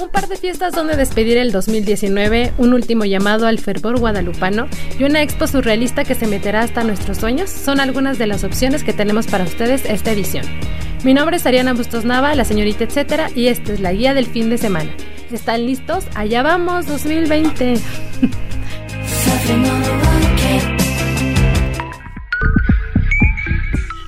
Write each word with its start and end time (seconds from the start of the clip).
Un 0.00 0.10
par 0.10 0.28
de 0.28 0.36
fiestas 0.36 0.74
donde 0.74 0.94
despedir 0.94 1.38
el 1.38 1.52
2019, 1.52 2.52
un 2.58 2.74
último 2.74 3.04
llamado 3.06 3.46
al 3.46 3.58
fervor 3.58 3.98
guadalupano 3.98 4.68
y 4.98 5.04
una 5.04 5.22
expo 5.22 5.46
surrealista 5.46 6.04
que 6.04 6.14
se 6.14 6.26
meterá 6.26 6.60
hasta 6.60 6.84
nuestros 6.84 7.18
sueños 7.18 7.48
son 7.48 7.80
algunas 7.80 8.18
de 8.18 8.26
las 8.26 8.44
opciones 8.44 8.84
que 8.84 8.92
tenemos 8.92 9.26
para 9.26 9.44
ustedes 9.44 9.84
esta 9.86 10.12
edición. 10.12 10.44
Mi 11.02 11.14
nombre 11.14 11.36
es 11.36 11.46
Ariana 11.46 11.72
Bustos 11.72 12.04
Nava, 12.04 12.34
la 12.34 12.44
señorita 12.44 12.84
etcétera, 12.84 13.30
y 13.34 13.46
esta 13.46 13.72
es 13.72 13.80
la 13.80 13.92
guía 13.92 14.12
del 14.12 14.26
fin 14.26 14.50
de 14.50 14.58
semana. 14.58 14.90
¿Están 15.32 15.64
listos? 15.64 16.04
Allá 16.14 16.42
vamos, 16.42 16.86
2020. 16.86 17.80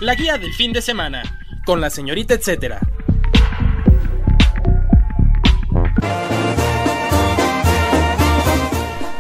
La 0.01 0.15
guía 0.15 0.39
del 0.39 0.53
fin 0.53 0.73
de 0.73 0.83
semana, 0.83 1.23
con 1.65 1.81
la 1.81 1.89
señorita 1.91 2.35
etcétera. 2.35 2.81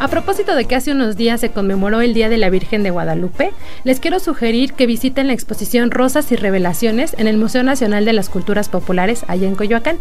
A 0.01 0.07
propósito 0.07 0.55
de 0.55 0.65
que 0.65 0.77
hace 0.77 0.93
unos 0.93 1.17
días 1.17 1.41
se 1.41 1.51
conmemoró 1.51 2.01
el 2.01 2.15
Día 2.15 2.29
de 2.29 2.37
la 2.37 2.51
Virgen 2.51 2.85
de 2.85 2.91
Guadalupe, 2.91 3.51
les 3.83 3.99
quiero 3.99 4.21
sugerir 4.21 4.75
que 4.75 4.87
visiten 4.87 5.27
la 5.27 5.33
exposición 5.33 5.91
Rosas 5.91 6.31
y 6.31 6.37
Revelaciones 6.37 7.17
en 7.19 7.27
el 7.27 7.37
Museo 7.37 7.65
Nacional 7.65 8.05
de 8.05 8.13
las 8.13 8.29
Culturas 8.29 8.69
Populares, 8.69 9.25
allá 9.27 9.49
en 9.49 9.57
Coyoacán. 9.57 9.99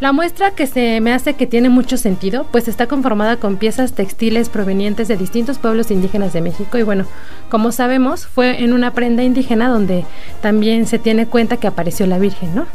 La 0.00 0.12
muestra 0.12 0.50
que 0.50 0.66
se 0.66 1.00
me 1.00 1.14
hace 1.14 1.32
que 1.32 1.46
tiene 1.46 1.70
mucho 1.70 1.96
sentido, 1.96 2.46
pues 2.52 2.68
está 2.68 2.88
conformada 2.88 3.36
con 3.36 3.56
piezas 3.56 3.94
textiles 3.94 4.50
provenientes 4.50 5.08
de 5.08 5.16
distintos 5.16 5.56
pueblos 5.56 5.90
indígenas 5.90 6.34
de 6.34 6.42
México 6.42 6.76
y 6.76 6.82
bueno, 6.82 7.06
como 7.48 7.72
sabemos, 7.72 8.26
fue 8.26 8.62
en 8.62 8.74
una 8.74 8.92
prenda 8.92 9.22
indígena 9.22 9.70
donde 9.70 10.04
también 10.42 10.86
se 10.86 10.98
tiene 10.98 11.26
cuenta 11.26 11.56
que 11.56 11.66
apareció 11.66 12.06
la 12.06 12.18
Virgen, 12.18 12.54
¿no? 12.54 12.66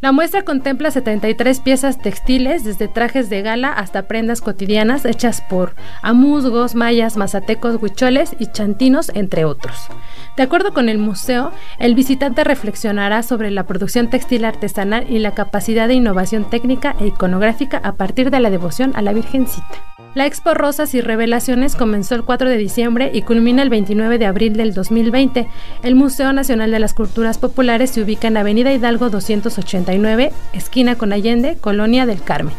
La 0.00 0.12
muestra 0.12 0.42
contempla 0.42 0.90
73 0.90 1.60
piezas 1.60 1.98
textiles, 1.98 2.64
desde 2.64 2.88
trajes 2.88 3.30
de 3.30 3.42
gala 3.42 3.72
hasta 3.72 4.06
prendas 4.06 4.40
cotidianas 4.40 5.04
hechas 5.04 5.40
por 5.40 5.74
amuzgos, 6.02 6.74
mayas, 6.74 7.16
mazatecos, 7.16 7.78
huicholes 7.80 8.36
y 8.38 8.46
chantinos, 8.46 9.10
entre 9.14 9.44
otros. 9.44 9.88
De 10.36 10.42
acuerdo 10.42 10.74
con 10.74 10.88
el 10.88 10.98
museo, 10.98 11.52
el 11.78 11.94
visitante 11.94 12.44
reflexionará 12.44 13.22
sobre 13.22 13.50
la 13.50 13.66
producción 13.66 14.10
textil 14.10 14.44
artesanal 14.44 15.06
y 15.08 15.20
la 15.20 15.32
capacidad 15.32 15.88
de 15.88 15.94
innovación 15.94 16.50
técnica 16.50 16.96
e 17.00 17.06
iconográfica 17.06 17.78
a 17.78 17.92
partir 17.92 18.30
de 18.30 18.40
la 18.40 18.50
devoción 18.50 18.92
a 18.96 19.02
la 19.02 19.12
Virgencita. 19.12 19.93
La 20.14 20.26
Expo 20.26 20.54
Rosas 20.54 20.94
y 20.94 21.00
Revelaciones 21.00 21.74
comenzó 21.74 22.14
el 22.14 22.22
4 22.22 22.48
de 22.48 22.56
diciembre 22.56 23.10
y 23.12 23.22
culmina 23.22 23.62
el 23.62 23.68
29 23.68 24.18
de 24.18 24.26
abril 24.26 24.56
del 24.56 24.72
2020. 24.72 25.48
El 25.82 25.96
Museo 25.96 26.32
Nacional 26.32 26.70
de 26.70 26.78
las 26.78 26.94
Culturas 26.94 27.38
Populares 27.38 27.90
se 27.90 28.00
ubica 28.00 28.28
en 28.28 28.36
Avenida 28.36 28.72
Hidalgo 28.72 29.10
289, 29.10 30.30
esquina 30.52 30.94
con 30.94 31.12
Allende, 31.12 31.56
Colonia 31.60 32.06
del 32.06 32.22
Carmen. 32.22 32.54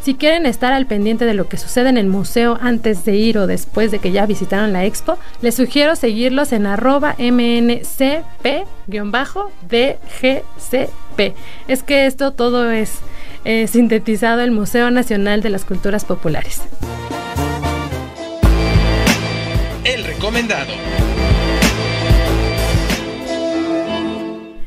Si 0.00 0.14
quieren 0.14 0.46
estar 0.46 0.72
al 0.72 0.86
pendiente 0.86 1.26
de 1.26 1.34
lo 1.34 1.46
que 1.46 1.58
sucede 1.58 1.90
en 1.90 1.98
el 1.98 2.06
museo 2.06 2.58
antes 2.60 3.04
de 3.04 3.16
ir 3.16 3.36
o 3.36 3.46
después 3.46 3.90
de 3.90 3.98
que 3.98 4.10
ya 4.10 4.24
visitaron 4.24 4.72
la 4.72 4.86
expo, 4.86 5.18
les 5.42 5.56
sugiero 5.56 5.96
seguirlos 5.96 6.52
en 6.52 6.66
arroba 6.66 7.16
mncp-dgcp. 7.18 8.64
Es 11.68 11.82
que 11.82 12.06
esto 12.06 12.32
todo 12.32 12.70
es 12.70 12.98
eh, 13.44 13.66
sintetizado 13.66 14.40
el 14.40 14.50
Museo 14.50 14.90
Nacional 14.90 15.42
de 15.42 15.50
las 15.50 15.64
Culturas 15.64 16.04
Populares. 16.04 16.62
El 19.84 20.04
recomendado. 20.04 20.72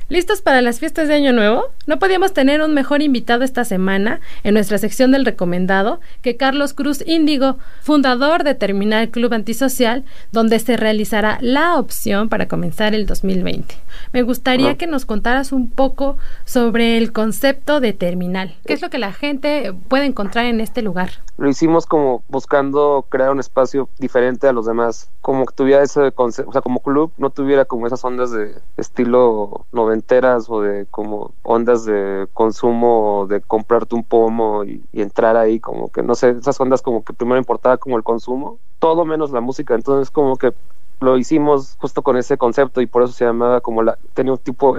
¿Listos 0.10 0.42
para 0.42 0.62
las 0.62 0.80
fiestas 0.80 1.10
de 1.10 1.16
Año 1.16 1.34
Nuevo? 1.34 1.66
No 1.86 2.00
podíamos 2.00 2.32
tener 2.32 2.62
un 2.62 2.74
mejor 2.74 3.02
invitado 3.02 3.44
esta 3.44 3.66
semana 3.66 4.22
en 4.46 4.54
nuestra 4.54 4.78
sección 4.78 5.12
del 5.12 5.26
recomendado 5.26 6.00
que 6.22 6.38
Carlos 6.38 6.74
Cruz 6.74 7.04
Índigo, 7.06 7.58
fundador 7.82 8.46
de 8.46 8.56
Terminal 8.56 9.10
Club 9.10 9.34
Antisocial, 9.34 10.06
donde 10.32 10.60
se 10.60 10.78
realizará 10.78 11.40
la 11.42 11.76
opción 11.76 12.30
para 12.30 12.48
comenzar 12.48 12.96
el 12.96 13.06
2020. 13.06 13.76
Me 14.14 14.22
gustaría 14.22 14.78
que 14.78 14.88
nos 14.88 15.06
contaras 15.06 15.52
un 15.52 15.70
poco 15.70 16.16
sobre 16.46 16.98
el 16.98 17.12
concepto 17.12 17.82
de 17.82 17.92
terminal. 17.92 18.56
¿Qué 18.66 18.72
es 18.72 18.82
lo 18.82 18.90
que 18.90 19.00
la 19.00 19.12
gente 19.12 19.74
puede 19.90 20.06
encontrar 20.06 20.46
en 20.46 20.62
este 20.62 20.82
lugar? 20.82 21.10
Lo 21.38 21.50
hicimos 21.50 21.86
como 21.86 22.24
buscando 22.30 23.06
crear 23.10 23.30
un 23.30 23.40
espacio 23.40 23.90
diferente 24.00 24.48
a 24.48 24.54
los 24.54 24.66
demás, 24.66 25.10
como 25.22 25.46
que 25.46 25.54
tuviera 25.54 25.84
ese 25.84 26.12
concepto, 26.14 26.50
o 26.50 26.54
sea, 26.54 26.62
como 26.62 26.80
club 26.80 27.12
no 27.18 27.30
tuviera 27.30 27.66
como 27.66 27.86
esas 27.86 28.04
ondas 28.04 28.32
de 28.32 28.56
estilo 28.78 29.66
noventeras 29.98 30.50
o 30.50 30.62
de 30.62 30.86
como 30.88 31.36
ondas 31.44 31.86
de 31.86 32.28
consumo, 32.34 33.26
de 33.30 33.42
comprarte 33.42 33.96
un 33.96 34.04
pomo 34.04 34.64
y, 34.64 34.88
y 34.92 35.02
entrar 35.02 35.36
ahí, 35.38 35.60
como 35.60 35.92
que 35.92 36.04
no 36.04 36.16
sé, 36.16 36.32
esas 36.32 36.60
ondas 36.62 36.82
como 36.82 37.04
que 37.04 37.14
primero 37.14 37.38
importaba 37.40 37.78
como 37.78 37.98
el 37.98 38.04
consumo, 38.04 38.60
todo 38.80 39.06
menos 39.06 39.32
la 39.32 39.42
música, 39.42 39.76
entonces 39.76 40.12
como 40.12 40.38
que 40.38 40.54
lo 41.00 41.18
hicimos 41.18 41.76
justo 41.80 42.02
con 42.02 42.18
ese 42.18 42.38
concepto 42.38 42.82
y 42.82 42.88
por 42.88 43.04
eso 43.04 43.14
se 43.14 43.26
llamaba 43.26 43.62
como 43.62 43.84
la 43.84 43.98
tenía 44.14 44.32
un 44.34 44.40
tipo 44.40 44.76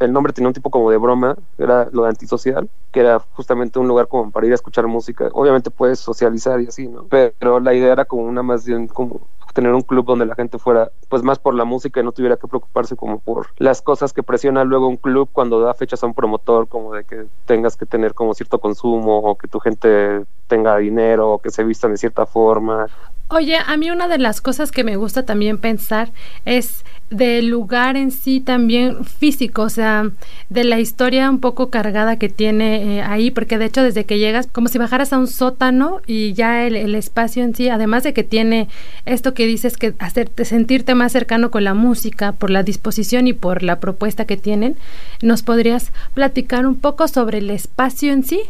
el 0.00 0.12
nombre 0.12 0.32
tenía 0.32 0.48
un 0.48 0.54
tipo 0.54 0.70
como 0.70 0.90
de 0.90 0.96
broma 0.96 1.36
era 1.58 1.88
lo 1.92 2.02
de 2.02 2.08
antisocial 2.08 2.68
que 2.90 3.00
era 3.00 3.20
justamente 3.20 3.78
un 3.78 3.86
lugar 3.86 4.08
como 4.08 4.30
para 4.32 4.46
ir 4.46 4.52
a 4.52 4.56
escuchar 4.56 4.86
música. 4.88 5.28
Obviamente 5.32 5.70
puedes 5.70 6.00
socializar 6.00 6.60
y 6.60 6.66
así 6.66 6.88
no 6.88 7.06
pero 7.08 7.60
la 7.60 7.74
idea 7.74 7.92
era 7.92 8.04
como 8.04 8.24
una 8.24 8.42
más 8.42 8.66
bien 8.66 8.88
como 8.88 9.28
tener 9.52 9.72
un 9.74 9.82
club 9.82 10.06
donde 10.06 10.26
la 10.26 10.34
gente 10.34 10.58
fuera 10.58 10.90
pues 11.08 11.22
más 11.22 11.38
por 11.38 11.54
la 11.54 11.64
música 11.64 12.00
y 12.00 12.04
no 12.04 12.12
tuviera 12.12 12.36
que 12.36 12.48
preocuparse 12.48 12.96
como 12.96 13.18
por 13.18 13.48
las 13.56 13.82
cosas 13.82 14.12
que 14.12 14.22
presiona 14.22 14.64
luego 14.64 14.88
un 14.88 14.96
club 14.96 15.28
cuando 15.32 15.60
da 15.60 15.74
fechas 15.74 16.02
a 16.02 16.06
un 16.06 16.14
promotor 16.14 16.68
como 16.68 16.94
de 16.94 17.04
que 17.04 17.26
tengas 17.46 17.76
que 17.76 17.86
tener 17.86 18.14
como 18.14 18.34
cierto 18.34 18.58
consumo 18.58 19.18
o 19.18 19.36
que 19.36 19.48
tu 19.48 19.60
gente 19.60 20.24
tenga 20.46 20.76
dinero 20.76 21.32
o 21.32 21.38
que 21.38 21.50
se 21.50 21.64
vistan 21.64 21.92
de 21.92 21.98
cierta 21.98 22.26
forma 22.26 22.86
Oye, 23.32 23.56
a 23.64 23.76
mí 23.76 23.92
una 23.92 24.08
de 24.08 24.18
las 24.18 24.40
cosas 24.40 24.72
que 24.72 24.82
me 24.82 24.96
gusta 24.96 25.24
también 25.24 25.56
pensar 25.56 26.10
es 26.44 26.84
del 27.10 27.46
lugar 27.46 27.96
en 27.96 28.10
sí 28.10 28.40
también 28.40 29.04
físico, 29.04 29.62
o 29.62 29.68
sea, 29.68 30.10
de 30.48 30.64
la 30.64 30.80
historia 30.80 31.30
un 31.30 31.38
poco 31.38 31.70
cargada 31.70 32.18
que 32.18 32.28
tiene 32.28 32.98
eh, 32.98 33.02
ahí, 33.02 33.30
porque 33.30 33.56
de 33.56 33.66
hecho 33.66 33.84
desde 33.84 34.04
que 34.04 34.18
llegas, 34.18 34.48
como 34.48 34.66
si 34.66 34.78
bajaras 34.78 35.12
a 35.12 35.18
un 35.18 35.28
sótano 35.28 36.00
y 36.08 36.32
ya 36.32 36.66
el, 36.66 36.74
el, 36.74 36.96
espacio 36.96 37.44
en 37.44 37.54
sí, 37.54 37.68
además 37.68 38.02
de 38.02 38.14
que 38.14 38.24
tiene 38.24 38.68
esto 39.06 39.32
que 39.32 39.46
dices 39.46 39.76
que 39.76 39.94
hacerte 40.00 40.44
sentirte 40.44 40.96
más 40.96 41.12
cercano 41.12 41.52
con 41.52 41.62
la 41.62 41.74
música, 41.74 42.32
por 42.32 42.50
la 42.50 42.64
disposición 42.64 43.28
y 43.28 43.32
por 43.32 43.62
la 43.62 43.78
propuesta 43.78 44.24
que 44.24 44.38
tienen, 44.38 44.76
¿nos 45.22 45.42
podrías 45.42 45.92
platicar 46.14 46.66
un 46.66 46.74
poco 46.80 47.06
sobre 47.06 47.38
el 47.38 47.50
espacio 47.50 48.12
en 48.12 48.24
sí? 48.24 48.42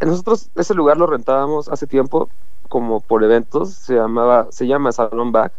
Nosotros 0.00 0.50
ese 0.54 0.74
lugar 0.74 0.98
lo 0.98 1.06
rentábamos 1.06 1.68
hace 1.68 1.86
tiempo 1.86 2.28
como 2.74 2.98
por 2.98 3.22
eventos, 3.22 3.72
se 3.72 3.94
llamaba, 3.94 4.48
se 4.50 4.66
llama 4.66 4.90
Salón 4.90 5.30
Back 5.30 5.52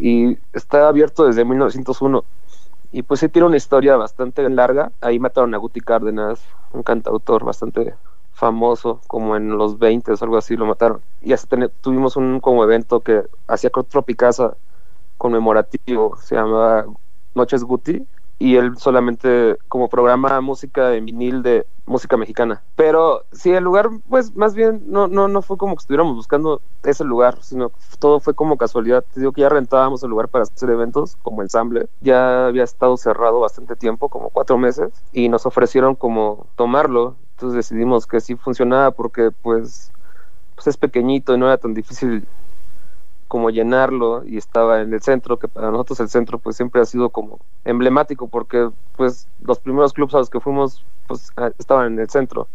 y 0.00 0.36
está 0.52 0.88
abierto 0.88 1.24
desde 1.24 1.44
1901 1.44 2.24
y 2.90 3.02
pues 3.04 3.20
sí 3.20 3.28
tiene 3.28 3.46
una 3.46 3.56
historia 3.56 3.96
bastante 3.96 4.50
larga. 4.50 4.90
Ahí 5.00 5.20
mataron 5.20 5.54
a 5.54 5.58
Guti 5.58 5.80
Cárdenas, 5.80 6.40
un 6.72 6.82
cantautor 6.82 7.44
bastante 7.44 7.94
famoso, 8.32 9.00
como 9.06 9.36
en 9.36 9.56
los 9.56 9.78
20 9.78 10.10
o 10.10 10.16
algo 10.20 10.36
así 10.38 10.56
lo 10.56 10.66
mataron. 10.66 11.02
Y 11.20 11.32
hasta 11.32 11.68
tuvimos 11.68 12.16
un 12.16 12.40
como 12.40 12.64
evento 12.64 12.98
que 12.98 13.22
hacía 13.46 13.70
Tropicasa 13.70 14.56
conmemorativo, 15.18 16.16
se 16.20 16.34
llamaba 16.34 16.84
Noches 17.36 17.62
Guti 17.62 18.04
y 18.38 18.56
él 18.56 18.76
solamente 18.76 19.58
como 19.68 19.88
programa 19.88 20.40
música 20.40 20.94
en 20.94 21.06
vinil 21.06 21.42
de 21.42 21.66
música 21.86 22.16
mexicana. 22.16 22.62
Pero 22.76 23.24
sí, 23.32 23.50
el 23.50 23.64
lugar, 23.64 23.88
pues 24.08 24.36
más 24.36 24.54
bien 24.54 24.82
no, 24.86 25.08
no, 25.08 25.26
no 25.26 25.42
fue 25.42 25.56
como 25.56 25.74
que 25.74 25.80
estuviéramos 25.80 26.14
buscando 26.14 26.60
ese 26.84 27.04
lugar, 27.04 27.42
sino 27.42 27.72
todo 27.98 28.20
fue 28.20 28.34
como 28.34 28.56
casualidad. 28.56 29.04
Te 29.12 29.20
digo 29.20 29.32
que 29.32 29.40
ya 29.40 29.48
rentábamos 29.48 30.02
el 30.02 30.10
lugar 30.10 30.28
para 30.28 30.42
hacer 30.42 30.70
eventos 30.70 31.16
como 31.22 31.42
ensamble. 31.42 31.88
Ya 32.00 32.46
había 32.46 32.64
estado 32.64 32.96
cerrado 32.96 33.40
bastante 33.40 33.74
tiempo, 33.74 34.08
como 34.08 34.30
cuatro 34.30 34.58
meses, 34.58 34.92
y 35.12 35.28
nos 35.28 35.46
ofrecieron 35.46 35.94
como 35.94 36.46
tomarlo. 36.56 37.16
Entonces 37.32 37.56
decidimos 37.56 38.06
que 38.06 38.20
sí 38.20 38.36
funcionaba 38.36 38.90
porque 38.90 39.30
pues, 39.42 39.90
pues 40.54 40.66
es 40.66 40.76
pequeñito 40.76 41.34
y 41.34 41.38
no 41.38 41.46
era 41.46 41.56
tan 41.56 41.74
difícil 41.74 42.26
como 43.28 43.50
llenarlo 43.50 44.24
y 44.24 44.36
estaba 44.36 44.80
en 44.80 44.92
el 44.92 45.02
centro, 45.02 45.38
que 45.38 45.48
para 45.48 45.70
nosotros 45.70 46.00
el 46.00 46.08
centro 46.08 46.38
pues 46.38 46.56
siempre 46.56 46.80
ha 46.80 46.84
sido 46.84 47.10
como 47.10 47.38
emblemático 47.64 48.28
porque 48.28 48.70
pues 48.96 49.28
los 49.42 49.60
primeros 49.60 49.92
clubes 49.92 50.14
a 50.14 50.18
los 50.18 50.30
que 50.30 50.40
fuimos 50.40 50.84
pues 51.06 51.30
estaban 51.58 51.92
en 51.92 51.98
el 52.00 52.10
centro 52.10 52.48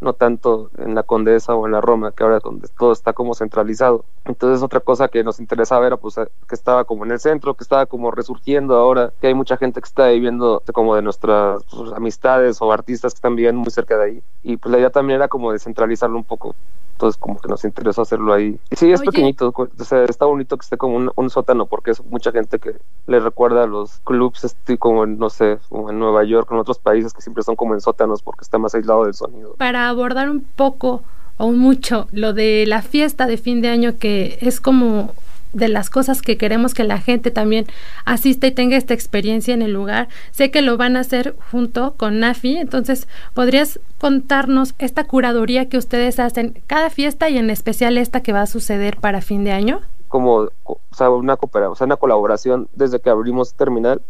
no 0.00 0.14
tanto 0.14 0.70
en 0.78 0.94
la 0.94 1.02
Condesa 1.02 1.54
o 1.54 1.66
en 1.66 1.72
la 1.72 1.80
Roma, 1.80 2.12
que 2.12 2.22
ahora 2.22 2.40
donde 2.40 2.68
todo 2.78 2.92
está 2.92 3.12
como 3.12 3.34
centralizado. 3.34 4.04
Entonces 4.24 4.62
otra 4.62 4.80
cosa 4.80 5.08
que 5.08 5.22
nos 5.22 5.40
interesaba 5.40 5.86
era 5.86 5.96
pues 5.96 6.16
que 6.16 6.54
estaba 6.54 6.84
como 6.84 7.04
en 7.04 7.12
el 7.12 7.20
centro, 7.20 7.54
que 7.54 7.64
estaba 7.64 7.86
como 7.86 8.10
resurgiendo 8.10 8.76
ahora, 8.76 9.12
que 9.20 9.26
hay 9.26 9.34
mucha 9.34 9.56
gente 9.56 9.80
que 9.80 9.86
está 9.86 10.08
viviendo 10.08 10.62
como 10.72 10.94
de 10.94 11.02
nuestras 11.02 11.62
pues, 11.70 11.92
amistades 11.92 12.60
o 12.62 12.72
artistas 12.72 13.12
que 13.12 13.18
están 13.18 13.36
viviendo 13.36 13.60
muy 13.60 13.70
cerca 13.70 13.98
de 13.98 14.04
ahí. 14.04 14.22
Y 14.42 14.56
pues 14.56 14.72
la 14.72 14.78
idea 14.78 14.90
también 14.90 15.16
era 15.16 15.28
como 15.28 15.52
descentralizarlo 15.52 16.16
un 16.16 16.24
poco 16.24 16.54
entonces 17.00 17.18
como 17.18 17.40
que 17.40 17.48
nos 17.48 17.64
interesó 17.64 18.02
hacerlo 18.02 18.34
ahí. 18.34 18.60
Y 18.70 18.76
sí, 18.76 18.92
es 18.92 19.00
pequeñito, 19.00 19.54
o 19.56 19.84
sea, 19.84 20.04
está 20.04 20.26
bonito 20.26 20.58
que 20.58 20.64
esté 20.64 20.76
como 20.76 21.10
un, 21.14 21.30
sótano 21.30 21.64
porque 21.64 21.92
es 21.92 22.04
mucha 22.04 22.30
gente 22.30 22.58
que 22.58 22.76
le 23.06 23.20
recuerda 23.20 23.64
a 23.64 23.66
los 23.66 24.00
clubs 24.00 24.44
este, 24.44 24.76
como 24.76 25.04
en, 25.04 25.18
no 25.18 25.30
sé, 25.30 25.58
como 25.70 25.88
en 25.90 25.98
Nueva 25.98 26.24
York, 26.24 26.48
en 26.50 26.58
otros 26.58 26.78
países 26.78 27.14
que 27.14 27.22
siempre 27.22 27.42
son 27.42 27.56
como 27.56 27.72
en 27.72 27.80
sótanos 27.80 28.20
porque 28.20 28.42
está 28.42 28.58
más 28.58 28.74
aislado 28.74 29.04
del 29.04 29.14
sonido. 29.14 29.54
Para 29.56 29.88
abordar 29.88 30.28
un 30.28 30.40
poco 30.40 31.02
o 31.38 31.52
mucho 31.52 32.06
lo 32.12 32.34
de 32.34 32.66
la 32.66 32.82
fiesta 32.82 33.26
de 33.26 33.38
fin 33.38 33.62
de 33.62 33.68
año 33.68 33.96
que 33.98 34.36
es 34.42 34.60
como 34.60 35.14
de 35.52 35.68
las 35.68 35.90
cosas 35.90 36.22
que 36.22 36.36
queremos 36.36 36.74
que 36.74 36.84
la 36.84 36.98
gente 36.98 37.30
también 37.30 37.66
asista 38.04 38.46
y 38.46 38.52
tenga 38.52 38.76
esta 38.76 38.94
experiencia 38.94 39.54
en 39.54 39.62
el 39.62 39.72
lugar. 39.72 40.08
Sé 40.30 40.50
que 40.50 40.62
lo 40.62 40.76
van 40.76 40.96
a 40.96 41.00
hacer 41.00 41.36
junto 41.50 41.94
con 41.96 42.20
NAFI, 42.20 42.58
entonces 42.58 43.08
podrías 43.34 43.80
contarnos 43.98 44.74
esta 44.78 45.04
curaduría 45.04 45.68
que 45.68 45.78
ustedes 45.78 46.18
hacen 46.18 46.60
cada 46.66 46.90
fiesta 46.90 47.28
y 47.28 47.38
en 47.38 47.50
especial 47.50 47.98
esta 47.98 48.22
que 48.22 48.32
va 48.32 48.42
a 48.42 48.46
suceder 48.46 48.96
para 48.96 49.20
fin 49.20 49.44
de 49.44 49.52
año. 49.52 49.80
Como 50.08 50.48
o 50.64 50.78
una, 51.14 51.34
o 51.34 51.74
sea, 51.74 51.84
una 51.84 51.96
colaboración 51.96 52.68
desde 52.74 53.00
que 53.00 53.10
abrimos 53.10 53.54
Terminal 53.54 54.02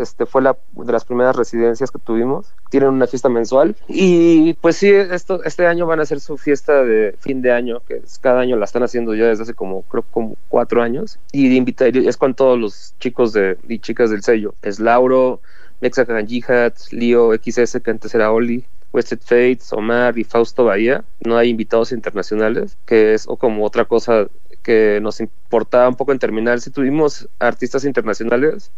este 0.00 0.26
fue 0.26 0.42
la 0.42 0.56
de 0.72 0.92
las 0.92 1.04
primeras 1.04 1.36
residencias 1.36 1.90
que 1.90 1.98
tuvimos. 1.98 2.52
Tienen 2.70 2.90
una 2.90 3.06
fiesta 3.06 3.28
mensual 3.28 3.76
y 3.88 4.54
pues 4.54 4.76
sí, 4.76 4.90
esto 4.90 5.42
este 5.44 5.66
año 5.66 5.86
van 5.86 6.00
a 6.00 6.02
hacer 6.02 6.20
su 6.20 6.36
fiesta 6.36 6.84
de 6.84 7.14
fin 7.18 7.42
de 7.42 7.52
año, 7.52 7.80
que 7.86 7.96
es, 7.96 8.18
cada 8.18 8.40
año 8.40 8.56
la 8.56 8.64
están 8.64 8.82
haciendo 8.82 9.14
ya 9.14 9.26
desde 9.26 9.44
hace 9.44 9.54
como 9.54 9.82
creo 9.82 10.04
como 10.10 10.36
cuatro 10.48 10.82
años 10.82 11.18
y 11.32 11.54
invitar 11.56 11.96
es 11.96 12.16
con 12.16 12.34
todos 12.34 12.58
los 12.58 12.94
chicos 12.98 13.32
de 13.32 13.58
y 13.68 13.78
chicas 13.78 14.10
del 14.10 14.22
sello. 14.22 14.54
Es 14.62 14.80
Lauro, 14.80 15.40
Mexican 15.80 16.26
Jihad, 16.26 16.72
Leo 16.90 17.32
XS 17.34 17.80
que 17.82 17.90
antes 17.90 18.14
era 18.14 18.32
Oli, 18.32 18.64
Wested 18.92 19.20
Fates, 19.20 19.72
Omar 19.72 20.18
y 20.18 20.24
Fausto 20.24 20.64
Bahía. 20.64 21.04
No 21.24 21.36
hay 21.36 21.50
invitados 21.50 21.92
internacionales, 21.92 22.76
que 22.86 23.14
es 23.14 23.26
o 23.28 23.36
como 23.36 23.64
otra 23.64 23.84
cosa 23.84 24.28
que 24.62 24.98
nos 25.02 25.20
importaba 25.20 25.88
un 25.88 25.96
poco 25.96 26.12
en 26.12 26.18
terminar. 26.18 26.60
Si 26.60 26.70
tuvimos 26.70 27.28
artistas 27.38 27.84
internacionales, 27.84 28.70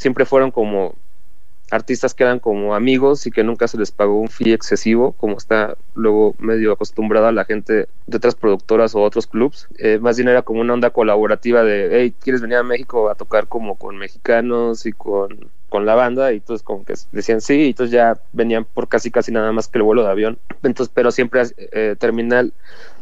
siempre 0.00 0.24
fueron 0.24 0.50
como 0.50 0.94
artistas 1.70 2.14
que 2.14 2.24
eran 2.24 2.40
como 2.40 2.74
amigos 2.74 3.26
y 3.26 3.30
que 3.30 3.44
nunca 3.44 3.68
se 3.68 3.76
les 3.76 3.92
pagó 3.92 4.18
un 4.18 4.28
fee 4.28 4.54
excesivo, 4.54 5.12
como 5.12 5.36
está 5.36 5.76
luego 5.94 6.34
medio 6.38 6.72
acostumbrada 6.72 7.30
la 7.32 7.44
gente 7.44 7.86
de 8.06 8.16
otras 8.16 8.34
productoras 8.34 8.94
o 8.94 9.02
otros 9.02 9.26
clubs. 9.26 9.68
Eh, 9.76 9.98
más 10.00 10.16
bien 10.16 10.28
era 10.28 10.40
como 10.40 10.62
una 10.62 10.72
onda 10.72 10.88
colaborativa 10.88 11.62
de, 11.62 11.90
hey, 11.92 12.14
¿quieres 12.18 12.40
venir 12.40 12.56
a 12.56 12.62
México 12.62 13.10
a 13.10 13.14
tocar 13.14 13.46
como 13.46 13.76
con 13.76 13.98
mexicanos 13.98 14.86
y 14.86 14.92
con, 14.92 15.50
con 15.68 15.84
la 15.84 15.94
banda? 15.94 16.32
Y 16.32 16.36
entonces 16.36 16.64
como 16.64 16.82
que 16.82 16.94
decían 17.12 17.42
sí, 17.42 17.60
y 17.60 17.68
entonces 17.68 17.92
ya 17.92 18.18
venían 18.32 18.64
por 18.64 18.88
casi 18.88 19.10
casi 19.10 19.32
nada 19.32 19.52
más 19.52 19.68
que 19.68 19.76
el 19.76 19.84
vuelo 19.84 20.02
de 20.02 20.10
avión. 20.10 20.38
Entonces, 20.62 20.90
pero 20.94 21.12
siempre 21.12 21.42
eh, 21.58 21.94
Terminal 21.98 22.54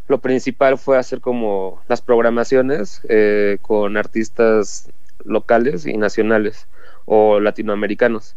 lo 0.09 0.19
principal 0.19 0.79
fue 0.79 0.99
hacer 0.99 1.21
como 1.21 1.81
las 1.87 2.03
programaciones 2.03 3.03
eh, 3.09 3.59
con 3.63 3.97
artistas 3.97 4.91
locales 5.25 5.87
y 5.87 5.97
nacionales 5.97 6.67
o 7.09 7.41
latinoamericanos. 7.41 8.37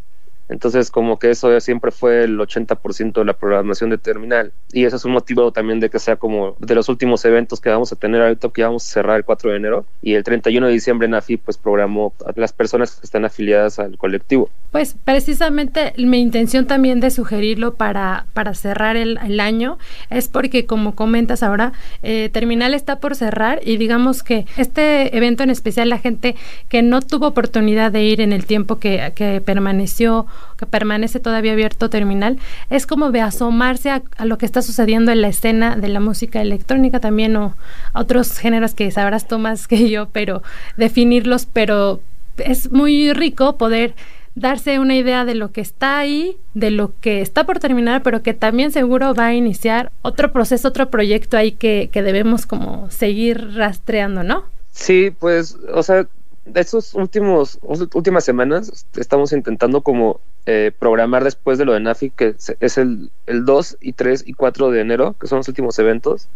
Entonces, 0.52 0.92
como 0.92 1.18
que 1.18 1.30
eso 1.30 1.58
siempre 1.62 1.92
fue 1.92 2.26
el 2.26 2.38
80% 2.38 3.14
de 3.14 3.26
la 3.26 3.34
programación 3.34 3.90
de 3.90 3.98
Terminal. 3.98 4.52
Y 4.74 4.84
eso 4.84 4.98
es 4.98 5.06
un 5.06 5.14
motivo 5.14 5.54
también 5.54 5.80
de 5.80 5.90
que 5.90 5.98
sea 5.98 6.18
como 6.18 6.58
de 6.60 6.76
los 6.76 6.90
últimos 6.90 7.24
eventos 7.24 7.62
que 7.62 7.70
vamos 7.70 7.94
a 7.94 7.96
tener 7.96 8.22
ahorita, 8.22 8.50
que 8.50 8.64
vamos 8.64 8.84
a 8.84 8.92
cerrar 8.92 9.18
el 9.18 9.24
4 9.24 9.52
de 9.52 9.58
enero. 9.58 9.86
Y 10.02 10.14
el 10.16 10.24
31 10.24 10.68
de 10.68 10.74
diciembre 10.74 11.08
NAFI 11.08 11.38
pues 11.38 11.58
programó 11.58 12.14
las 12.36 12.52
personas 12.52 12.98
que 12.98 13.06
están 13.06 13.24
afiliadas 13.24 13.80
al 13.80 13.98
colectivo. 13.98 14.50
Pues 14.72 14.96
precisamente 15.06 15.94
mi 15.98 16.20
intención 16.20 16.68
también 16.68 17.00
de 17.00 17.12
sugerirlo 17.12 17.76
para, 17.76 18.26
para 18.34 18.54
cerrar 18.54 18.98
el, 18.98 19.18
año 19.40 19.78
es 20.10 20.28
porque, 20.28 20.66
como 20.66 20.94
comentas 20.94 21.42
ahora, 21.42 21.72
eh, 22.04 22.30
Terminal 22.32 22.74
está 22.74 23.00
por 23.00 23.16
cerrar 23.16 23.62
y 23.64 23.78
digamos 23.78 24.22
que 24.22 24.46
este 24.58 25.16
evento 25.18 25.44
en 25.44 25.50
especial, 25.50 25.90
la 25.90 25.98
gente 25.98 26.36
que 26.68 26.82
no 26.82 27.02
tuvo 27.02 27.28
oportunidad 27.28 27.92
de 27.92 28.04
ir 28.04 28.22
en 28.22 28.34
el 28.34 28.46
tiempo 28.46 28.78
que, 28.78 29.14
que 29.16 29.42
permaneció 29.42 30.28
que 30.58 30.66
permanece 30.66 31.20
todavía 31.20 31.54
abierto 31.54 31.90
terminal, 31.90 32.38
es 32.70 32.86
como 32.86 33.12
de 33.12 33.22
asomarse 33.22 33.90
a, 33.90 34.04
lo 34.26 34.38
que 34.38 34.46
está 34.46 34.62
sucediendo 34.62 35.12
en 35.12 35.22
la 35.22 35.28
escena 35.28 35.76
de 35.76 35.88
la 35.88 36.00
música 36.00 36.42
electrónica 36.42 37.00
también 37.00 37.36
o 37.36 37.56
otros 37.94 38.38
géneros 38.38 38.74
que 38.74 38.92
sabrás 38.92 39.28
tú 39.28 39.40
más 39.40 39.68
que 39.70 39.90
yo, 39.90 40.10
pero 40.10 40.44
definirlos, 40.78 41.46
pero 41.46 42.02
es 42.38 42.72
muy 42.72 43.14
rico 43.14 43.58
poder 43.58 43.96
darse 44.36 44.80
una 44.80 44.96
idea 44.96 45.26
de 45.26 45.36
lo 45.36 45.52
que 45.52 45.62
está 45.62 46.00
ahí, 46.00 46.38
de 46.54 46.72
lo 46.72 46.94
que 47.02 47.22
está 47.22 47.46
por 47.46 47.60
terminar, 47.60 48.02
pero 48.02 48.24
que 48.24 48.34
también 48.34 48.72
seguro 48.72 49.14
va 49.14 49.28
a 49.28 49.34
iniciar 49.34 49.92
otro 50.02 50.32
proceso, 50.32 50.70
otro 50.70 50.90
proyecto 50.90 51.38
ahí 51.38 51.52
que, 51.52 51.90
que 51.92 52.02
debemos 52.02 52.46
como 52.46 52.90
seguir 52.90 53.56
rastreando, 53.56 54.24
¿no? 54.24 54.46
Sí, 54.72 55.12
pues, 55.20 55.58
o 55.74 55.84
sea, 55.84 56.08
estos 56.56 56.94
últimos 56.96 57.60
últimas 57.62 58.24
semanas 58.24 58.86
estamos 58.96 59.32
intentando 59.32 59.82
como 59.82 60.20
eh, 60.46 60.72
programar 60.78 61.24
después 61.24 61.58
de 61.58 61.66
lo 61.66 61.74
de 61.74 61.80
Nafi, 61.82 62.10
que 62.10 62.36
es 62.60 62.78
el, 62.78 63.12
el 63.28 63.46
2 63.46 63.78
y 63.80 63.94
3 63.94 64.24
y 64.26 64.34
4 64.34 64.72
de 64.72 64.82
enero, 64.82 65.16
que 65.20 65.28
son 65.28 65.38
los 65.38 65.48
últimos 65.48 65.78
eventos. 65.80 66.28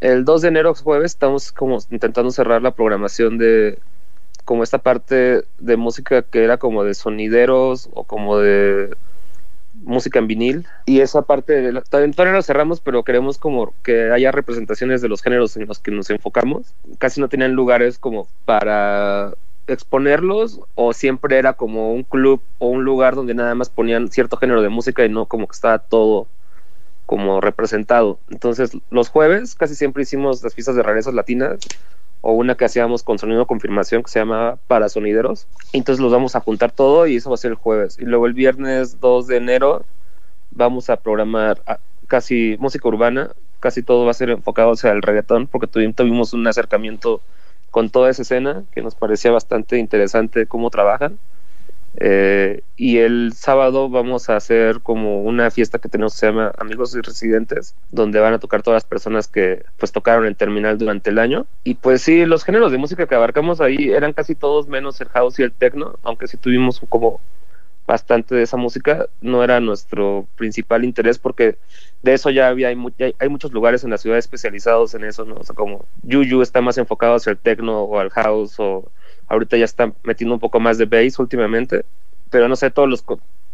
El 0.00 0.24
2 0.24 0.42
de 0.42 0.48
enero, 0.48 0.74
jueves, 0.74 1.12
estamos 1.12 1.52
como 1.52 1.78
intentando 1.90 2.30
cerrar 2.30 2.62
la 2.62 2.72
programación 2.72 3.38
de 3.38 3.78
como 4.44 4.62
esta 4.62 4.78
parte 4.78 5.44
de 5.58 5.76
música 5.76 6.22
que 6.22 6.44
era 6.44 6.56
como 6.58 6.84
de 6.84 6.94
sonideros 6.94 7.90
o 7.92 8.04
como 8.04 8.38
de 8.38 8.96
música 9.86 10.18
en 10.18 10.26
vinil. 10.26 10.66
Y 10.84 11.00
esa 11.00 11.22
parte 11.22 11.72
todavía 11.88 12.32
no 12.32 12.42
cerramos 12.42 12.80
pero 12.80 13.02
queremos 13.04 13.38
como 13.38 13.72
que 13.82 14.10
haya 14.10 14.32
representaciones 14.32 15.00
de 15.00 15.08
los 15.08 15.22
géneros 15.22 15.56
en 15.56 15.66
los 15.66 15.78
que 15.78 15.90
nos 15.90 16.10
enfocamos. 16.10 16.74
Casi 16.98 17.20
no 17.20 17.28
tenían 17.28 17.52
lugares 17.52 17.98
como 17.98 18.28
para 18.44 19.32
exponerlos 19.66 20.60
o 20.74 20.92
siempre 20.92 21.38
era 21.38 21.54
como 21.54 21.92
un 21.92 22.02
club 22.04 22.40
o 22.58 22.68
un 22.68 22.84
lugar 22.84 23.14
donde 23.14 23.34
nada 23.34 23.54
más 23.54 23.68
ponían 23.68 24.10
cierto 24.10 24.36
género 24.36 24.62
de 24.62 24.68
música 24.68 25.04
y 25.04 25.08
no 25.08 25.26
como 25.26 25.46
que 25.46 25.54
estaba 25.54 25.78
todo 25.78 26.26
como 27.06 27.40
representado. 27.40 28.18
Entonces 28.28 28.76
los 28.90 29.08
jueves 29.08 29.54
casi 29.54 29.74
siempre 29.74 30.02
hicimos 30.02 30.42
las 30.42 30.54
fiestas 30.54 30.76
de 30.76 30.82
rarezas 30.82 31.14
latinas 31.14 31.58
o 32.28 32.32
una 32.32 32.56
que 32.56 32.64
hacíamos 32.64 33.04
con 33.04 33.20
sonido 33.20 33.46
confirmación 33.46 34.02
que 34.02 34.10
se 34.10 34.18
llama 34.18 34.58
para 34.66 34.88
sonideros. 34.88 35.46
Entonces 35.72 36.02
los 36.02 36.10
vamos 36.10 36.34
a 36.34 36.40
juntar 36.40 36.72
todo 36.72 37.06
y 37.06 37.14
eso 37.14 37.30
va 37.30 37.34
a 37.34 37.36
ser 37.36 37.52
el 37.52 37.56
jueves. 37.56 37.98
Y 38.00 38.04
luego 38.04 38.26
el 38.26 38.32
viernes 38.32 38.98
2 39.00 39.28
de 39.28 39.36
enero 39.36 39.84
vamos 40.50 40.90
a 40.90 40.96
programar 40.96 41.62
casi 42.08 42.56
música 42.58 42.88
urbana, 42.88 43.30
casi 43.60 43.84
todo 43.84 44.04
va 44.04 44.10
a 44.10 44.14
ser 44.14 44.30
enfocado 44.30 44.72
hacia 44.72 44.90
el 44.90 45.02
reggaetón 45.02 45.46
porque 45.46 45.68
tuvimos 45.68 46.32
un 46.32 46.44
acercamiento 46.48 47.20
con 47.70 47.90
toda 47.90 48.10
esa 48.10 48.22
escena 48.22 48.64
que 48.72 48.82
nos 48.82 48.96
parecía 48.96 49.30
bastante 49.30 49.78
interesante 49.78 50.46
cómo 50.46 50.70
trabajan. 50.70 51.20
Eh, 51.98 52.62
y 52.76 52.98
el 52.98 53.32
sábado 53.34 53.88
vamos 53.88 54.28
a 54.28 54.36
hacer 54.36 54.80
como 54.80 55.22
una 55.22 55.50
fiesta 55.50 55.78
que 55.78 55.88
tenemos 55.88 56.12
que 56.14 56.20
se 56.20 56.26
llama 56.26 56.52
Amigos 56.58 56.94
y 56.94 57.00
Residentes, 57.00 57.74
donde 57.90 58.20
van 58.20 58.34
a 58.34 58.38
tocar 58.38 58.62
todas 58.62 58.76
las 58.76 58.84
personas 58.84 59.28
que 59.28 59.64
pues 59.78 59.92
tocaron 59.92 60.26
el 60.26 60.36
terminal 60.36 60.76
durante 60.76 61.10
el 61.10 61.18
año. 61.18 61.46
Y 61.64 61.74
pues 61.74 62.02
sí, 62.02 62.26
los 62.26 62.44
géneros 62.44 62.70
de 62.72 62.78
música 62.78 63.06
que 63.06 63.14
abarcamos 63.14 63.60
ahí 63.60 63.90
eran 63.90 64.12
casi 64.12 64.34
todos 64.34 64.68
menos 64.68 65.00
el 65.00 65.08
house 65.08 65.38
y 65.38 65.42
el 65.42 65.52
techno, 65.52 65.98
aunque 66.02 66.28
sí 66.28 66.36
tuvimos 66.36 66.80
como 66.88 67.20
bastante 67.86 68.34
de 68.34 68.42
esa 68.42 68.56
música, 68.56 69.06
no 69.20 69.44
era 69.44 69.60
nuestro 69.60 70.26
principal 70.34 70.84
interés 70.84 71.18
porque 71.18 71.56
de 72.02 72.14
eso 72.14 72.30
ya 72.30 72.48
había, 72.48 72.68
hay, 72.68 72.76
hay 73.18 73.28
muchos 73.28 73.52
lugares 73.52 73.84
en 73.84 73.90
la 73.90 73.98
ciudad 73.98 74.18
especializados 74.18 74.94
en 74.94 75.04
eso, 75.04 75.24
¿no? 75.24 75.36
O 75.36 75.44
sea, 75.44 75.54
como 75.54 75.86
Yuyu 76.02 76.42
está 76.42 76.60
más 76.60 76.78
enfocado 76.78 77.14
hacia 77.14 77.30
el 77.30 77.38
techno 77.38 77.82
o 77.82 77.98
al 78.00 78.10
house 78.10 78.56
o 78.58 78.90
Ahorita 79.28 79.56
ya 79.56 79.64
están 79.64 79.94
metiendo 80.04 80.34
un 80.34 80.40
poco 80.40 80.60
más 80.60 80.78
de 80.78 80.86
bass 80.86 81.18
últimamente, 81.18 81.84
pero 82.30 82.48
no 82.48 82.56
sé, 82.56 82.70
todos 82.70 82.88
los 82.88 83.04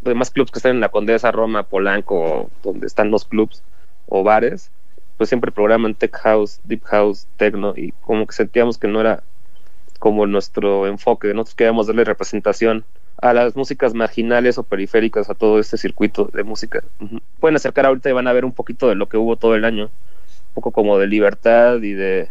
demás 0.00 0.30
clubs 0.30 0.50
que 0.50 0.58
están 0.58 0.72
en 0.72 0.80
la 0.80 0.90
Condesa, 0.90 1.32
Roma, 1.32 1.62
Polanco, 1.62 2.50
donde 2.62 2.86
están 2.86 3.10
los 3.10 3.24
clubs 3.24 3.62
o 4.06 4.22
bares, 4.22 4.70
pues 5.16 5.28
siempre 5.28 5.52
programan 5.52 5.94
tech 5.94 6.14
house, 6.16 6.60
deep 6.64 6.82
house, 6.84 7.26
techno, 7.36 7.74
y 7.76 7.92
como 8.02 8.26
que 8.26 8.34
sentíamos 8.34 8.78
que 8.78 8.88
no 8.88 9.00
era 9.00 9.22
como 9.98 10.26
nuestro 10.26 10.86
enfoque, 10.88 11.28
nosotros 11.28 11.54
queríamos 11.54 11.86
darle 11.86 12.04
representación 12.04 12.84
a 13.20 13.32
las 13.32 13.54
músicas 13.54 13.94
marginales 13.94 14.58
o 14.58 14.64
periféricas 14.64 15.30
a 15.30 15.34
todo 15.34 15.60
este 15.60 15.76
circuito 15.76 16.28
de 16.32 16.42
música. 16.42 16.82
Pueden 17.38 17.54
acercar 17.54 17.86
ahorita 17.86 18.10
y 18.10 18.12
van 18.12 18.26
a 18.26 18.32
ver 18.32 18.44
un 18.44 18.52
poquito 18.52 18.88
de 18.88 18.96
lo 18.96 19.08
que 19.08 19.16
hubo 19.16 19.36
todo 19.36 19.54
el 19.54 19.64
año, 19.64 19.84
un 19.84 20.54
poco 20.54 20.72
como 20.72 20.98
de 20.98 21.06
libertad 21.06 21.80
y 21.82 21.92
de 21.92 22.28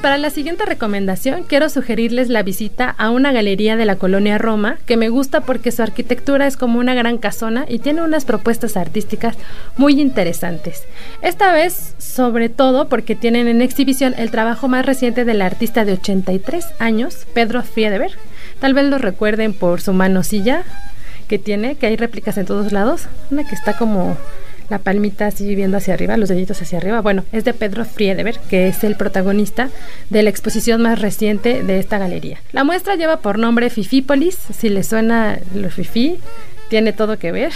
Para 0.00 0.18
la 0.18 0.30
siguiente 0.30 0.64
recomendación, 0.64 1.42
quiero 1.42 1.68
sugerirles 1.68 2.28
la 2.28 2.42
visita 2.42 2.94
a 2.96 3.10
una 3.10 3.32
galería 3.32 3.76
de 3.76 3.84
la 3.84 3.96
colonia 3.96 4.38
Roma, 4.38 4.78
que 4.86 4.96
me 4.96 5.10
gusta 5.10 5.42
porque 5.42 5.72
su 5.72 5.82
arquitectura 5.82 6.46
es 6.46 6.56
como 6.56 6.78
una 6.78 6.94
gran 6.94 7.18
casona 7.18 7.66
y 7.68 7.80
tiene 7.80 8.02
unas 8.02 8.24
propuestas 8.24 8.76
artísticas 8.76 9.36
muy 9.76 10.00
interesantes. 10.00 10.84
Esta 11.22 11.52
vez, 11.52 11.94
sobre 11.98 12.48
todo, 12.48 12.88
porque 12.88 13.14
tienen 13.14 13.46
en 13.46 13.60
exhibición 13.60 14.14
el 14.16 14.30
trabajo 14.30 14.68
más 14.68 14.86
reciente 14.86 15.24
del 15.24 15.42
artista 15.42 15.84
de 15.84 15.92
83 15.92 16.66
años, 16.78 17.26
Pedro 17.34 17.62
Friedeberg. 17.62 18.16
Tal 18.58 18.74
vez 18.74 18.86
lo 18.86 18.98
recuerden 18.98 19.52
por 19.52 19.80
su 19.80 19.92
manosilla 19.92 20.64
que 21.28 21.38
tiene, 21.38 21.76
que 21.76 21.86
hay 21.86 21.96
réplicas 21.96 22.38
en 22.38 22.46
todos 22.46 22.72
lados. 22.72 23.06
Una 23.30 23.46
que 23.46 23.54
está 23.54 23.76
como 23.76 24.16
la 24.70 24.78
palmita 24.78 25.26
así 25.26 25.54
viendo 25.54 25.76
hacia 25.76 25.94
arriba, 25.94 26.16
los 26.16 26.28
deditos 26.28 26.62
hacia 26.62 26.78
arriba. 26.78 27.00
Bueno, 27.00 27.24
es 27.32 27.44
de 27.44 27.52
Pedro 27.52 27.84
Friedeberg, 27.84 28.40
que 28.48 28.68
es 28.68 28.82
el 28.84 28.96
protagonista 28.96 29.68
de 30.08 30.22
la 30.22 30.30
exposición 30.30 30.80
más 30.80 31.00
reciente 31.00 31.62
de 31.62 31.78
esta 31.78 31.98
galería. 31.98 32.38
La 32.52 32.64
muestra 32.64 32.96
lleva 32.96 33.18
por 33.18 33.38
nombre 33.38 33.68
Fifípolis, 33.68 34.38
si 34.56 34.68
le 34.68 34.84
suena 34.84 35.38
lo 35.54 35.70
fifí, 35.70 36.18
tiene 36.68 36.92
todo 36.92 37.18
que 37.18 37.32
ver. 37.32 37.52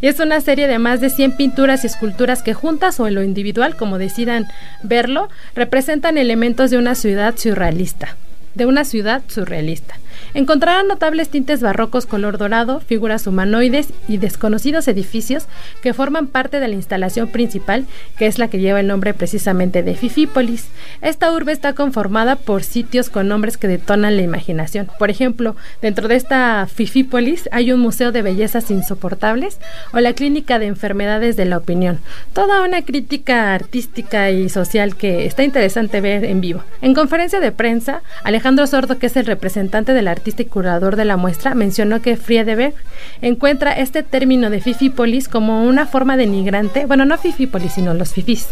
y 0.00 0.06
es 0.08 0.18
una 0.18 0.40
serie 0.40 0.66
de 0.66 0.78
más 0.78 1.00
de 1.00 1.10
100 1.10 1.36
pinturas 1.36 1.84
y 1.84 1.86
esculturas 1.86 2.42
que 2.42 2.54
juntas 2.54 2.98
o 2.98 3.06
en 3.06 3.14
lo 3.14 3.22
individual, 3.22 3.76
como 3.76 3.98
decidan 3.98 4.48
verlo, 4.82 5.28
representan 5.54 6.18
elementos 6.18 6.70
de 6.70 6.78
una 6.78 6.96
ciudad 6.96 7.36
surrealista 7.38 8.16
de 8.56 8.66
una 8.66 8.84
ciudad 8.84 9.22
surrealista. 9.28 9.98
Encontrarán 10.34 10.88
notables 10.88 11.28
tintes 11.28 11.60
barrocos 11.60 12.06
color 12.06 12.38
dorado, 12.38 12.80
figuras 12.80 13.26
humanoides 13.26 13.88
y 14.08 14.18
desconocidos 14.18 14.88
edificios 14.88 15.46
que 15.82 15.94
forman 15.94 16.26
parte 16.26 16.60
de 16.60 16.68
la 16.68 16.74
instalación 16.74 17.28
principal, 17.28 17.86
que 18.18 18.26
es 18.26 18.38
la 18.38 18.48
que 18.48 18.58
lleva 18.58 18.80
el 18.80 18.86
nombre 18.86 19.14
precisamente 19.14 19.82
de 19.82 19.94
Fifípolis. 19.94 20.68
Esta 21.00 21.32
urbe 21.32 21.52
está 21.52 21.72
conformada 21.72 22.36
por 22.36 22.62
sitios 22.62 23.10
con 23.10 23.28
nombres 23.28 23.56
que 23.56 23.68
detonan 23.68 24.16
la 24.16 24.22
imaginación. 24.22 24.88
Por 24.98 25.10
ejemplo, 25.10 25.56
dentro 25.82 26.08
de 26.08 26.16
esta 26.16 26.66
Fifípolis 26.66 27.48
hay 27.52 27.72
un 27.72 27.80
museo 27.80 28.12
de 28.12 28.22
bellezas 28.22 28.70
insoportables 28.70 29.58
o 29.92 30.00
la 30.00 30.12
clínica 30.12 30.58
de 30.58 30.66
enfermedades 30.66 31.36
de 31.36 31.44
la 31.44 31.58
opinión. 31.58 31.98
Toda 32.32 32.62
una 32.62 32.82
crítica 32.82 33.54
artística 33.54 34.30
y 34.30 34.48
social 34.48 34.96
que 34.96 35.26
está 35.26 35.44
interesante 35.44 36.00
ver 36.00 36.24
en 36.24 36.40
vivo. 36.40 36.62
En 36.82 36.94
conferencia 36.94 37.40
de 37.40 37.52
prensa, 37.52 38.02
Alejandro 38.24 38.66
Sordo, 38.66 38.98
que 38.98 39.06
es 39.06 39.16
el 39.16 39.26
representante 39.26 39.92
del 39.92 40.08
artista 40.16 40.42
y 40.42 40.46
curador 40.46 40.96
de 40.96 41.04
la 41.04 41.16
muestra, 41.16 41.54
mencionó 41.54 42.02
que 42.02 42.16
Friedeberg 42.16 42.74
encuentra 43.22 43.72
este 43.72 44.02
término 44.02 44.50
de 44.50 44.60
Fifípolis 44.60 45.28
como 45.28 45.64
una 45.64 45.86
forma 45.86 46.16
denigrante, 46.16 46.86
bueno, 46.86 47.04
no 47.04 47.16
Fifípolis, 47.18 47.72
sino 47.72 47.94
los 47.94 48.12
fifís 48.12 48.48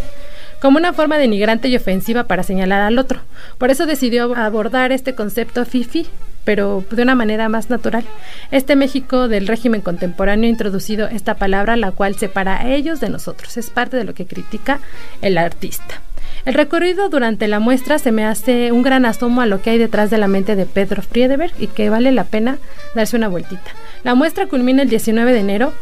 como 0.61 0.79
una 0.79 0.95
forma 0.95 1.19
denigrante 1.19 1.69
y 1.69 1.77
ofensiva 1.77 2.25
para 2.25 2.43
señalar 2.43 2.81
al 2.81 2.99
otro. 2.99 3.21
Por 3.59 3.71
eso 3.71 3.85
decidió 3.85 4.35
abordar 4.35 4.93
este 4.93 5.15
concepto 5.15 5.67
fifi, 5.67 6.07
pero 6.45 6.83
de 6.91 7.03
una 7.03 7.15
manera 7.15 7.51
más 7.51 7.69
natural. 7.69 8.05
Este 8.51 8.75
México 8.75 9.29
del 9.29 9.47
régimen 9.47 9.83
contemporáneo 9.83 10.47
ha 10.47 10.51
introducido 10.51 11.07
esta 11.09 11.35
palabra, 11.35 11.77
la 11.77 11.91
cual 11.91 12.17
separa 12.17 12.63
a 12.63 12.71
ellos 12.71 12.99
de 13.01 13.11
nosotros. 13.11 13.59
Es 13.59 13.69
parte 13.69 13.99
de 13.99 14.05
lo 14.05 14.15
que 14.15 14.27
critica 14.27 14.81
el 15.21 15.37
artista. 15.37 16.01
El 16.45 16.53
recorrido 16.53 17.09
durante 17.09 17.49
la 17.49 17.59
muestra 17.59 17.99
se 17.99 18.13
me 18.13 18.25
hace 18.25 18.71
un 18.71 18.83
gran 18.83 19.07
asomo 19.07 19.41
a 19.41 19.47
lo 19.47 19.63
que 19.63 19.71
hay 19.71 19.79
detrás 19.79 20.11
de 20.11 20.19
la 20.19 20.29
mente 20.29 20.57
de 20.57 20.67
Pedro 20.67 21.01
Friedeberg 21.01 21.55
y 21.59 21.69
que 21.69 21.89
vale 21.89 22.13
la 22.13 22.25
pena 22.25 22.59
darse 22.95 23.17
una 23.17 23.29
vueltita. 23.29 23.71
La 24.03 24.15
muestra 24.15 24.47
culmina 24.47 24.83
el 24.83 24.91
19 24.91 25.33
de 25.33 25.41
enero, 25.41 25.73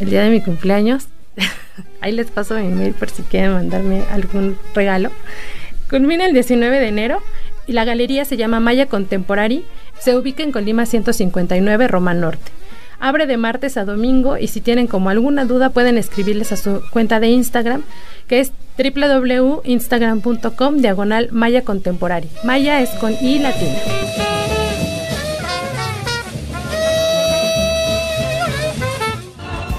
el 0.00 0.10
día 0.10 0.22
de 0.22 0.28
mi 0.28 0.42
cumpleaños. 0.42 1.06
Ahí 2.02 2.12
les 2.12 2.30
paso 2.30 2.54
mi 2.56 2.68
mail 2.68 2.92
por 2.92 3.08
si 3.08 3.22
quieren 3.22 3.54
mandarme 3.54 4.02
algún 4.10 4.58
regalo. 4.74 5.10
Culmina 5.88 6.26
el 6.26 6.34
19 6.34 6.78
de 6.78 6.88
enero 6.88 7.22
y 7.66 7.72
la 7.72 7.86
galería 7.86 8.26
se 8.26 8.36
llama 8.36 8.60
Maya 8.60 8.86
Contemporary. 8.86 9.64
Se 9.98 10.14
ubica 10.14 10.42
en 10.42 10.52
Colima 10.52 10.84
159, 10.84 11.88
Roma 11.88 12.12
Norte. 12.12 12.52
Abre 13.00 13.26
de 13.26 13.38
martes 13.38 13.78
a 13.78 13.86
domingo 13.86 14.36
y 14.36 14.48
si 14.48 14.60
tienen 14.60 14.86
como 14.88 15.08
alguna 15.08 15.46
duda 15.46 15.70
pueden 15.70 15.96
escribirles 15.96 16.52
a 16.52 16.56
su 16.58 16.82
cuenta 16.90 17.18
de 17.18 17.28
Instagram 17.28 17.82
que 18.28 18.40
es 18.40 18.52
www.instagram.com 18.76 20.76
diagonal 20.78 21.28
Maya 21.32 21.62
Contemporary. 21.62 22.28
Maya 22.44 22.80
es 22.80 22.90
con 22.90 23.12
I 23.20 23.38
latina. 23.38 23.78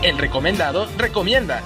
El 0.03 0.17
recomendado 0.17 0.87
recomienda. 0.97 1.61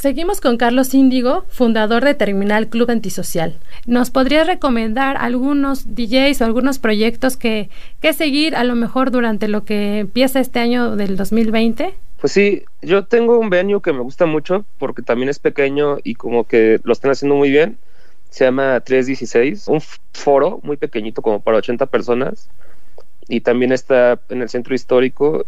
Seguimos 0.00 0.40
con 0.40 0.56
Carlos 0.56 0.94
Índigo, 0.94 1.44
fundador 1.48 2.04
de 2.04 2.14
Terminal 2.14 2.68
Club 2.68 2.90
Antisocial. 2.90 3.58
¿Nos 3.86 4.10
podrías 4.10 4.46
recomendar 4.46 5.16
algunos 5.16 5.94
DJs 5.94 6.42
o 6.42 6.44
algunos 6.44 6.78
proyectos 6.78 7.36
que, 7.36 7.70
que 8.00 8.12
seguir 8.12 8.56
a 8.56 8.64
lo 8.64 8.74
mejor 8.74 9.10
durante 9.10 9.48
lo 9.48 9.64
que 9.64 10.00
empieza 10.00 10.40
este 10.40 10.60
año 10.60 10.96
del 10.96 11.16
2020? 11.16 11.94
Pues 12.20 12.32
sí, 12.32 12.64
yo 12.80 13.04
tengo 13.04 13.38
un 13.38 13.50
venue 13.50 13.82
que 13.82 13.92
me 13.92 14.00
gusta 14.00 14.26
mucho 14.26 14.64
porque 14.78 15.02
también 15.02 15.28
es 15.28 15.38
pequeño 15.38 15.98
y 16.02 16.14
como 16.14 16.44
que 16.44 16.80
lo 16.82 16.92
están 16.92 17.10
haciendo 17.10 17.36
muy 17.36 17.50
bien. 17.50 17.78
Se 18.30 18.44
llama 18.44 18.80
316, 18.80 19.68
un 19.68 19.80
foro 20.12 20.60
muy 20.62 20.76
pequeñito 20.76 21.22
como 21.22 21.40
para 21.40 21.58
80 21.58 21.86
personas 21.86 22.48
y 23.28 23.40
también 23.40 23.72
está 23.72 24.20
en 24.30 24.42
el 24.42 24.48
centro 24.48 24.74
histórico 24.74 25.46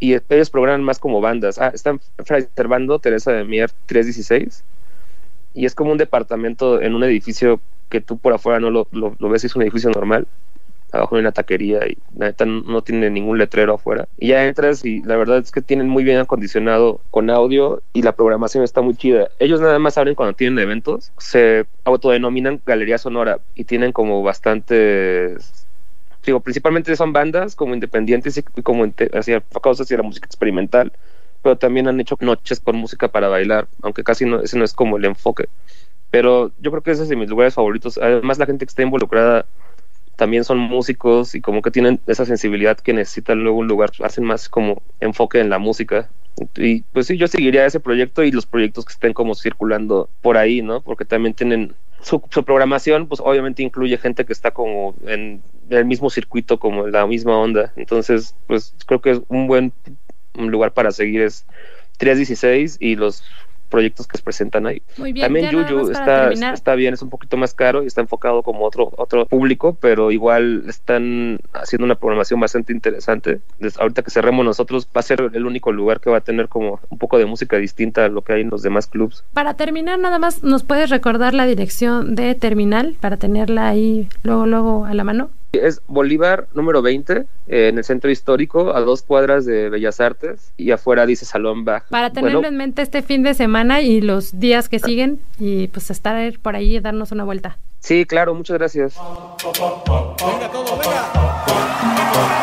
y 0.00 0.14
ellos 0.14 0.50
programan 0.50 0.82
más 0.82 0.98
como 0.98 1.20
bandas. 1.20 1.58
Ah, 1.58 1.70
están 1.72 2.00
Fray 2.24 2.46
Servando, 2.56 2.98
Teresa 2.98 3.32
de 3.32 3.44
Mier 3.44 3.70
316 3.86 4.64
y 5.54 5.66
es 5.66 5.74
como 5.74 5.92
un 5.92 5.98
departamento 5.98 6.80
en 6.80 6.94
un 6.94 7.04
edificio 7.04 7.60
que 7.88 8.00
tú 8.00 8.18
por 8.18 8.32
afuera 8.32 8.58
no 8.58 8.70
lo, 8.70 8.88
lo, 8.90 9.14
lo 9.18 9.28
ves, 9.28 9.44
es 9.44 9.54
un 9.54 9.62
edificio 9.62 9.90
normal 9.90 10.26
abajo 10.92 11.16
hay 11.16 11.20
una 11.20 11.32
taquería 11.32 11.86
y 11.86 11.98
la 12.16 12.26
neta 12.26 12.44
no 12.44 12.82
tiene 12.82 13.10
ningún 13.10 13.38
letrero 13.38 13.74
afuera. 13.74 14.08
Y 14.18 14.28
ya 14.28 14.46
entras 14.46 14.84
y 14.84 15.02
la 15.02 15.16
verdad 15.16 15.38
es 15.38 15.50
que 15.50 15.62
tienen 15.62 15.88
muy 15.88 16.04
bien 16.04 16.18
acondicionado 16.18 17.00
con 17.10 17.30
audio 17.30 17.82
y 17.92 18.02
la 18.02 18.12
programación 18.12 18.62
está 18.62 18.82
muy 18.82 18.94
chida. 18.94 19.28
Ellos 19.38 19.60
nada 19.60 19.78
más 19.78 19.98
abren 19.98 20.14
cuando 20.14 20.34
tienen 20.34 20.58
eventos, 20.58 21.12
se 21.18 21.66
autodenominan 21.84 22.60
Galería 22.64 22.98
Sonora 22.98 23.40
y 23.54 23.64
tienen 23.64 23.92
como 23.92 24.22
bastantes 24.22 25.66
digo, 26.24 26.40
principalmente 26.40 26.94
son 26.94 27.12
bandas 27.12 27.56
como 27.56 27.74
independientes 27.74 28.36
y 28.38 28.62
como 28.62 28.84
hacia 29.12 29.36
enfocados 29.36 29.80
hacia 29.80 29.96
la 29.96 30.02
música 30.04 30.26
experimental, 30.26 30.92
pero 31.42 31.56
también 31.56 31.88
han 31.88 32.00
hecho 32.00 32.16
noches 32.20 32.60
con 32.60 32.76
música 32.76 33.08
para 33.08 33.28
bailar, 33.28 33.66
aunque 33.82 34.04
casi 34.04 34.24
no, 34.24 34.40
ese 34.40 34.56
no 34.56 34.64
es 34.64 34.72
como 34.72 34.96
el 34.96 35.04
enfoque. 35.04 35.48
Pero 36.10 36.52
yo 36.60 36.70
creo 36.70 36.82
que 36.82 36.92
ese 36.92 37.04
es 37.04 37.08
de 37.08 37.16
mis 37.16 37.28
lugares 37.28 37.54
favoritos. 37.54 37.98
Además, 37.98 38.38
la 38.38 38.46
gente 38.46 38.66
que 38.66 38.68
está 38.68 38.82
involucrada 38.82 39.46
también 40.22 40.44
son 40.44 40.58
músicos 40.58 41.34
y 41.34 41.40
como 41.40 41.62
que 41.62 41.72
tienen 41.72 41.98
esa 42.06 42.24
sensibilidad 42.24 42.78
que 42.78 42.92
necesitan 42.92 43.42
luego 43.42 43.58
un 43.58 43.66
lugar, 43.66 43.90
hacen 44.04 44.22
más 44.22 44.48
como 44.48 44.80
enfoque 45.00 45.40
en 45.40 45.50
la 45.50 45.58
música 45.58 46.10
Y 46.54 46.82
pues 46.92 47.08
sí, 47.08 47.16
yo 47.16 47.26
seguiría 47.26 47.66
ese 47.66 47.80
proyecto 47.80 48.22
y 48.22 48.30
los 48.30 48.46
proyectos 48.46 48.84
que 48.84 48.92
estén 48.92 49.14
como 49.14 49.34
circulando 49.34 50.08
por 50.20 50.36
ahí, 50.36 50.62
¿no? 50.62 50.80
Porque 50.80 51.04
también 51.04 51.34
tienen 51.34 51.74
su, 52.02 52.20
programación, 52.20 53.08
pues 53.08 53.20
obviamente 53.20 53.64
incluye 53.64 53.98
gente 53.98 54.24
que 54.24 54.32
está 54.32 54.52
como 54.52 54.94
en 55.08 55.42
el 55.70 55.86
mismo 55.86 56.08
circuito, 56.08 56.60
como 56.60 56.86
en 56.86 56.92
la 56.92 57.04
misma 57.04 57.36
onda. 57.36 57.72
Entonces, 57.74 58.36
pues 58.46 58.76
creo 58.86 59.00
que 59.00 59.10
es 59.10 59.22
un 59.26 59.48
buen 59.48 59.72
lugar 60.36 60.72
para 60.72 60.92
seguir 60.92 61.22
es 61.22 61.46
316 61.98 62.76
y 62.78 62.94
los 62.94 63.24
proyectos 63.72 64.06
que 64.06 64.18
se 64.18 64.22
presentan 64.22 64.66
ahí. 64.66 64.82
También 65.18 65.50
Yuyu 65.50 65.90
está, 65.90 66.30
está 66.30 66.74
bien, 66.74 66.92
es 66.92 67.00
un 67.00 67.08
poquito 67.08 67.38
más 67.38 67.54
caro 67.54 67.82
y 67.82 67.86
está 67.86 68.02
enfocado 68.02 68.42
como 68.42 68.66
otro, 68.66 68.92
otro 68.98 69.24
público, 69.26 69.76
pero 69.80 70.10
igual 70.10 70.64
están 70.68 71.38
haciendo 71.54 71.86
una 71.86 71.94
programación 71.94 72.38
bastante 72.38 72.74
interesante. 72.74 73.40
Desde 73.58 73.80
ahorita 73.80 74.02
que 74.02 74.10
cerremos 74.10 74.44
nosotros, 74.44 74.86
va 74.86 75.00
a 75.00 75.02
ser 75.02 75.30
el 75.32 75.46
único 75.46 75.72
lugar 75.72 76.00
que 76.00 76.10
va 76.10 76.18
a 76.18 76.20
tener 76.20 76.48
como 76.48 76.80
un 76.90 76.98
poco 76.98 77.16
de 77.18 77.24
música 77.24 77.56
distinta 77.56 78.04
a 78.04 78.08
lo 78.08 78.20
que 78.20 78.34
hay 78.34 78.42
en 78.42 78.50
los 78.50 78.62
demás 78.62 78.86
clubs. 78.86 79.24
Para 79.32 79.54
terminar, 79.54 79.98
nada 79.98 80.18
más, 80.18 80.42
¿nos 80.42 80.64
puedes 80.64 80.90
recordar 80.90 81.32
la 81.32 81.46
dirección 81.46 82.14
de 82.14 82.34
Terminal 82.34 82.96
para 83.00 83.16
tenerla 83.16 83.68
ahí 83.68 84.08
luego, 84.22 84.46
luego 84.46 84.84
a 84.84 84.92
la 84.92 85.04
mano? 85.04 85.30
Es 85.52 85.82
Bolívar 85.86 86.48
número 86.54 86.80
20, 86.80 87.26
eh, 87.46 87.68
en 87.68 87.76
el 87.76 87.84
centro 87.84 88.10
histórico, 88.10 88.74
a 88.74 88.80
dos 88.80 89.02
cuadras 89.02 89.44
de 89.44 89.68
Bellas 89.68 90.00
Artes, 90.00 90.54
y 90.56 90.70
afuera 90.70 91.04
dice 91.04 91.26
Salón 91.26 91.66
Bach. 91.66 91.84
Para 91.90 92.10
tenerlo 92.10 92.46
en 92.46 92.56
mente 92.56 92.80
este 92.80 93.02
fin 93.02 93.22
de 93.22 93.34
semana 93.34 93.82
y 93.82 94.00
los 94.00 94.40
días 94.40 94.70
que 94.70 94.78
siguen, 94.78 95.20
y 95.38 95.68
pues 95.68 95.90
estar 95.90 96.32
por 96.40 96.56
ahí 96.56 96.76
y 96.76 96.80
darnos 96.80 97.12
una 97.12 97.24
vuelta. 97.24 97.58
Sí, 97.80 98.06
claro, 98.06 98.34
muchas 98.34 98.56
gracias. 98.56 98.96
Venga, 98.96 100.50
todo, 100.50 100.78
venga. 100.78 102.41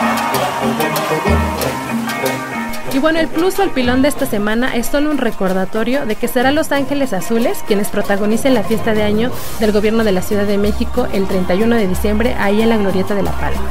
Y 2.94 2.98
bueno, 2.98 3.20
el 3.20 3.28
plus 3.28 3.60
o 3.60 3.64
el 3.64 3.70
pilón 3.70 4.02
de 4.02 4.08
esta 4.08 4.26
semana 4.26 4.76
es 4.76 4.88
solo 4.88 5.12
un 5.12 5.20
recordatorio 5.20 6.06
de 6.06 6.16
que 6.16 6.28
será 6.28 6.52
Los 6.52 6.72
Ángeles 6.72 7.14
Azules 7.14 7.64
quienes 7.68 7.90
protagonicen 7.90 8.56
la 8.56 8.64
fiesta 8.64 8.94
de 8.94 9.04
año 9.04 9.32
del 9.60 9.72
gobierno 9.72 10.04
de 10.04 10.12
la 10.12 10.24
Ciudad 10.24 10.46
de 10.46 10.58
México 10.58 11.08
el 11.14 11.28
31 11.28 11.76
de 11.76 11.88
diciembre 11.88 12.36
ahí 12.40 12.62
en 12.62 12.70
la 12.70 12.78
Glorieta 12.78 13.14
de 13.14 13.24
la 13.24 13.32
Palma. 13.32 13.62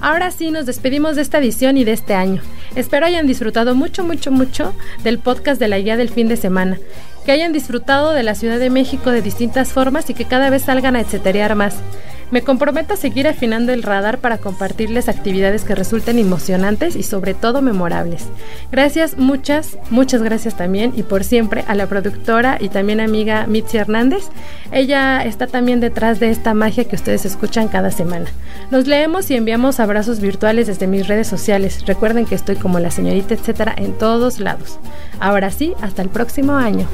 Ahora 0.00 0.30
sí, 0.30 0.50
nos 0.50 0.66
despedimos 0.66 1.16
de 1.16 1.22
esta 1.22 1.38
edición 1.38 1.76
y 1.76 1.84
de 1.84 1.92
este 1.92 2.14
año. 2.14 2.40
Espero 2.74 3.06
hayan 3.06 3.26
disfrutado 3.26 3.74
mucho, 3.74 4.04
mucho, 4.04 4.30
mucho 4.30 4.74
del 5.02 5.18
podcast 5.18 5.60
de 5.60 5.68
la 5.68 5.78
guía 5.78 5.96
del 5.96 6.10
fin 6.10 6.28
de 6.28 6.36
semana. 6.36 6.78
Que 7.24 7.32
hayan 7.32 7.52
disfrutado 7.52 8.12
de 8.12 8.22
la 8.22 8.34
Ciudad 8.34 8.58
de 8.58 8.70
México 8.70 9.10
de 9.10 9.20
distintas 9.20 9.72
formas 9.72 10.08
y 10.08 10.14
que 10.14 10.24
cada 10.24 10.48
vez 10.48 10.62
salgan 10.62 10.94
a 10.94 11.00
etceterear 11.00 11.54
más. 11.54 11.74
Me 12.30 12.42
comprometo 12.42 12.94
a 12.94 12.96
seguir 12.96 13.28
afinando 13.28 13.72
el 13.72 13.84
radar 13.84 14.18
para 14.18 14.38
compartirles 14.38 15.08
actividades 15.08 15.62
que 15.62 15.76
resulten 15.76 16.18
emocionantes 16.18 16.96
y 16.96 17.04
sobre 17.04 17.34
todo 17.34 17.62
memorables. 17.62 18.24
Gracias, 18.72 19.16
muchas, 19.16 19.78
muchas 19.90 20.22
gracias 20.22 20.56
también 20.56 20.92
y 20.96 21.04
por 21.04 21.22
siempre 21.22 21.64
a 21.68 21.76
la 21.76 21.86
productora 21.86 22.58
y 22.60 22.68
también 22.68 23.00
amiga 23.00 23.46
Mitzi 23.46 23.76
Hernández. 23.76 24.24
Ella 24.72 25.24
está 25.24 25.46
también 25.46 25.78
detrás 25.78 26.18
de 26.18 26.30
esta 26.30 26.52
magia 26.52 26.84
que 26.84 26.96
ustedes 26.96 27.24
escuchan 27.24 27.68
cada 27.68 27.92
semana. 27.92 28.26
Nos 28.72 28.88
leemos 28.88 29.30
y 29.30 29.36
enviamos 29.36 29.78
abrazos 29.78 30.20
virtuales 30.20 30.66
desde 30.66 30.88
mis 30.88 31.06
redes 31.06 31.28
sociales. 31.28 31.86
Recuerden 31.86 32.26
que 32.26 32.34
estoy 32.34 32.56
como 32.56 32.80
la 32.80 32.90
señorita 32.90 33.34
etcétera 33.34 33.72
en 33.76 33.92
todos 33.92 34.40
lados. 34.40 34.80
Ahora 35.20 35.50
sí, 35.50 35.74
hasta 35.80 36.02
el 36.02 36.08
próximo 36.08 36.54
año. 36.54 36.88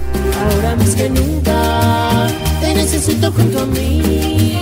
Ahora 0.45 0.77
más 0.77 0.95
que 0.95 1.09
nunca 1.09 2.27
te 2.61 2.75
necesito 2.75 3.33
junto 3.33 3.61
a 3.61 3.67
mí 3.67 4.62